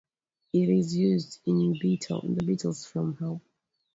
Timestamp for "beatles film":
1.79-3.17